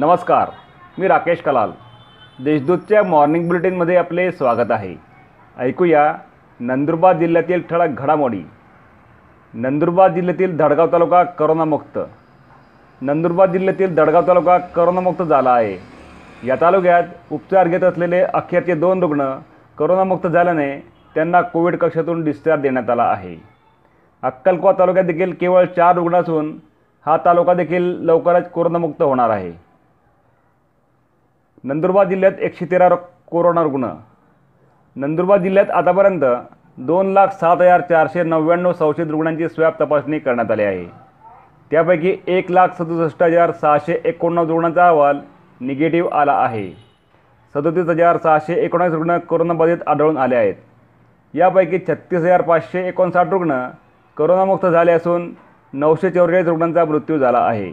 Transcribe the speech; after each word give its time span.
नमस्कार 0.00 0.50
मी 0.98 1.08
राकेश 1.08 1.40
कलाल. 1.40 1.70
देशदूतच्या 2.44 3.02
मॉर्निंग 3.02 3.48
बुलेटिनमध्ये 3.48 3.96
आपले 3.96 4.32
स्वागत 4.32 4.70
आहे. 4.70 4.94
ऐकूया 5.58 6.14
नंदुरबार 6.60 7.16
जिल्ह्यातील 7.16 7.62
ठळक 7.70 7.98
घडामोडी. 7.98 8.42
नंदुरबार 9.54 10.10
जिल्ह्यातील 10.10 10.56
धडगाव 10.56 10.86
तालुका 10.92 11.22
करोनामुक्त. 11.22 11.98
नंदुरबार 13.00 13.50
जिल्ह्यातील 13.50 13.94
धडगाव 13.94 14.26
तालुका 14.28 14.58
करोनामुक्त 14.58 15.22
झाला 15.22 15.50
आहे. 15.50 15.76
या 16.46 16.56
तालुक्यात 16.60 17.04
उपचार 17.30 17.68
घेत 17.68 17.84
असलेले 17.84 18.20
अखेरचे 18.20 18.74
दोन 18.74 19.00
रुग्ण 19.00 19.30
करोनामुक्त 19.78 20.26
झाल्याने 20.26 20.76
त्यांना 21.14 21.40
कोविड 21.40 21.76
कक्षातून 21.76 22.24
डिस्चार्ज 22.24 22.62
देण्यात 22.62 22.90
आला 22.90 23.04
आहे. 23.04 23.36
अक्कलकोवा 24.22 24.72
तालुक्यात 24.78 25.04
देखील 25.04 25.34
केवळ 25.40 25.64
चार 25.64 25.94
रुग्ण 25.94 26.16
असून 26.16 26.56
हा 27.06 27.16
तालुका 27.24 27.54
देखील 27.54 27.82
लवकरच 27.82 28.50
कोरोनामुक्त 28.50 29.02
होणार 29.02 29.30
आहे. 29.30 29.69
नंदुरबार 31.64 32.06
जिल्ह्यात 32.08 32.38
एकशे 32.40 32.66
तेरा 32.66 32.88
कोरोना 33.30 33.62
रुग्ण. 33.62 33.88
नंदुरबार 34.96 35.38
जिल्ह्यात 35.38 35.70
आतापर्यंत 35.70 36.24
दोन 36.78 37.12
लाख 37.12 37.26
सात 37.32 37.56
हजार 37.56 37.80
चारशे 37.80 38.22
नव्याण्णव 38.22 38.72
संशयित 38.72 39.10
रुग्णांची 39.10 39.48
स्वॅब 39.48 39.72
तपासणी 39.80 40.18
करण्यात 40.18 40.50
आली 40.50 40.62
आहे. 40.62 40.86
त्यापैकी 41.70 42.16
एक 42.26 42.50
लाख 42.50 42.68
सदुसष्ट 42.78 43.22
हजार 43.22 43.50
सहाशे 43.50 44.00
एकोणनव्वद 44.04 44.50
रुग्णांचा 44.50 44.88
अहवाल 44.88 45.18
निगेटिव्ह 45.60 46.10
आला 46.12 46.32
आहे. 46.32 46.70
सदोतीस 47.54 47.88
हजार 47.88 48.16
सहाशे 48.16 48.54
एकोणीस 48.54 48.92
रुग्ण 48.92 49.18
कोरोनाबाधित 49.18 49.78
आढळून 49.86 50.16
आले 50.16 50.36
आहेत. 50.36 50.54
यापैकी 51.34 51.78
छत्तीस 51.78 52.20
हजार 52.20 52.42
पाचशे 52.42 52.88
एकोणसाठ 52.88 53.28
रुग्ण 53.28 53.68
करोनामुक्त 54.16 54.66
झाले 54.66 54.92
असून 54.92 55.30
नऊशे 55.72 56.10
चौवेचाळीस 56.10 56.46
रुग्णांचा 56.46 56.84
मृत्यू 56.84 57.18
झाला 57.18 57.38
आहे. 57.38 57.72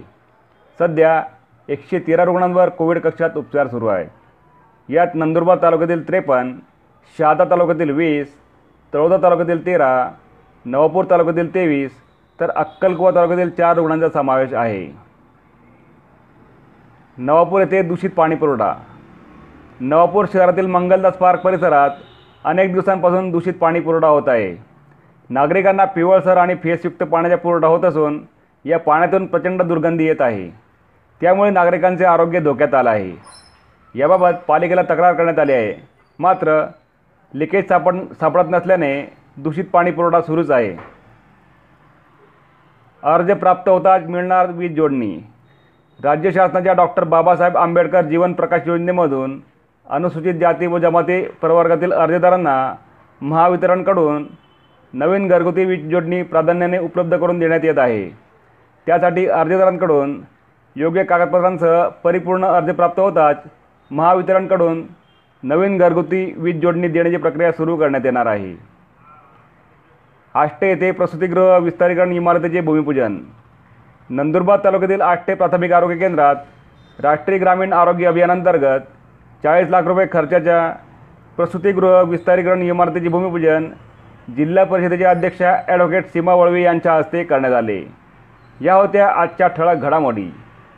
सध्या 0.79 1.23
एकशे 1.69 1.99
तेरा 1.99 2.23
रुग्णांवर 2.25 2.69
कोविड 2.69 2.99
कक्षात 2.99 3.29
उपचार 3.35 3.67
सुरू 3.67 3.87
आहे. 3.87 4.05
यात 4.89 5.07
नंदुरबार 5.13 5.57
तालुक्यातील 5.61 6.07
त्रेपन्न 6.07 6.53
शहादा 7.17 7.45
तालुक्यातील 7.45 7.89
वीस 7.89 8.27
तळोदा 8.93 9.17
तालुक्यातील 9.23 9.65
तेरा 9.65 10.09
नवापूर 10.65 11.05
तालुक्यातील 11.09 11.53
तेवीस 11.53 11.91
तर 12.39 12.49
अक्कलकुवा 12.49 13.11
तालुक्यातील 13.11 13.49
चार 13.49 13.75
रुग्णांचा 13.75 14.09
समावेश 14.09 14.53
आहे. 14.53 14.87
नवापूर 17.17 17.61
येथे 17.61 17.81
दूषित 17.81 18.09
पाणी 18.09 18.35
पुरवठा. 18.35 18.73
नवापूर 19.79 20.25
शहरातील 20.33 20.65
मंगलदास 20.65 21.17
पार्क 21.17 21.39
परिसरात 21.39 21.89
अनेक 22.43 22.73
दिवसांपासून 22.73 23.31
दूषित 23.31 23.53
पाणी 23.53 23.79
पुरवठा 23.79 24.07
होत 24.07 24.27
आहे. 24.27 24.55
नागरिकांना 25.29 25.85
पिवळसर 25.85 26.37
आणि 26.37 26.55
फेसयुक्त 26.55 27.03
पाण्याचा 27.03 27.37
पुरवठा 27.37 27.67
होत 27.67 27.85
असून 27.85 28.19
या 28.65 28.79
पाण्यातून 28.79 29.25
प्रचंड 29.25 29.61
दुर्गंधी 29.61 30.05
येत 30.05 30.21
आहे. 30.21 30.66
त्यामुळे 31.21 31.49
नागरिकांचे 31.51 32.05
आरोग्य 32.05 32.39
धोक्यात 32.39 32.73
आलं 32.73 32.89
आहे. 32.89 33.15
याबाबत 33.95 34.33
पालिकेला 34.47 34.81
तक्रार 34.81 35.13
करण्यात 35.13 35.39
आली 35.39 35.53
आहे. 35.53 35.73
मात्र 36.19 36.63
लिकेज 37.33 37.67
सापड 37.67 37.95
सापडत 38.19 38.49
नसल्याने 38.49 38.91
दूषित 39.37 39.65
पाणी 39.73 39.91
पुरवठा 39.91 40.21
सुरूच 40.21 40.51
आहे. 40.51 40.75
अर्ज 43.03 43.31
प्राप्त 43.31 43.69
होताच 43.69 44.05
मिळणार 44.05 44.51
वीज 44.51 44.75
जोडणी. 44.75 45.17
राज्य 45.99 46.31
शासनाच्या 46.31 46.73
डॉक्टर 46.73 47.03
बाबासाहेब 47.03 47.57
आंबेडकर 47.57 48.05
जीवन 48.05 48.33
प्रकाश 48.33 48.67
योजनेमधून 48.67 49.39
अनुसूचित 49.87 50.33
जाती 50.33 50.67
व 50.67 50.77
जमाती 50.77 51.21
प्रवर्गातील 51.41 51.93
अर्जदारांना 51.93 52.73
महावितरणकडून 53.21 54.25
नवीन 54.93 55.27
घरगुती 55.27 55.65
वीज 55.65 55.89
जोडणी 55.91 56.21
प्राधान्याने 56.23 56.77
उपलब्ध 56.77 57.17
करून 57.17 57.39
देण्यात 57.39 57.63
येत 57.63 57.77
आहे. 57.77 58.09
त्यासाठी 58.87 59.27
अर्जदारांकडून 59.27 60.19
योग्य 60.77 61.03
कागदपत्रांसह 61.03 61.87
परिपूर्ण 62.03 62.45
अर्ज 62.45 62.69
प्राप्त 62.75 62.99
होताच 62.99 63.37
महावितरणकडून 63.91 64.83
नवीन 65.43 65.77
घरगुती 65.77 66.19
वीज 66.37 66.59
जोडणी 66.61 66.87
देण्याची 66.87 67.17
प्रक्रिया 67.17 67.51
सुरू 67.51 67.75
करण्यात 67.77 68.05
येणार 68.05 68.25
आहे. 68.25 68.53
आष्टे 70.35 70.69
येथे 70.69 70.91
प्रसूतिगृह 70.91 71.57
विस्तारीकरण 71.57 72.11
इमारतीचे 72.11 72.61
भूमिपूजन. 72.61 73.17
नंदुरबार 74.09 74.59
तालुक्यातील 74.63 75.01
आष्टे 75.01 75.33
प्राथमिक 75.33 75.73
आरोग्य 75.73 75.97
केंद्रात 75.97 77.01
राष्ट्रीय 77.01 77.39
ग्रामीण 77.39 77.73
आरोग्य 77.73 78.07
अभियानांतर्गत 78.07 78.87
चाळीस 79.43 79.69
लाख 79.69 79.83
रुपये 79.83 80.05
खर्चाच्या 80.13 80.71
प्रसूतिगृह 81.37 82.01
विस्तारीकरण 82.01 82.61
इमारतीचे 82.61 83.07
भूमिपूजन 83.07 83.69
जिल्हा 84.35 84.63
परिषदेच्या 84.63 85.09
अध्यक्षा 85.09 85.59
ॲडव्होकेट 85.67 86.13
सीमा 86.13 86.33
वळवी 86.33 86.63
यांच्या 86.63 86.95
हस्ते 86.95 87.23
करण्यात 87.23 87.53
आले. 87.53 87.83
या 88.61 88.73
होत्या 88.73 89.07
आजच्या 89.11 89.47
ठळक 89.47 89.77
घडामोडी. 89.77 90.29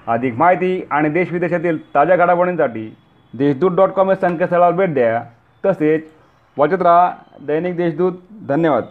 अधिक 0.09 0.33
माहिती 0.33 0.87
आणि 0.91 1.09
देशविदेशातील 1.09 1.93
ताज्या 1.95 2.15
घडामोडींसाठी 2.15 2.95
देशदूत 3.33 3.71
डॉट 3.71 3.89
कॉम 3.89 4.09
या 4.09 4.15
संकेतस्थळावर 4.15 4.73
भेट 4.73 4.93
द्या. 4.93 5.23
तसेच 5.65 6.11
वाचत 6.57 6.81
राहा. 6.81 7.11
दैनिक 7.41 7.75
देशदूत. 7.75 8.13
धन्यवाद. 8.47 8.83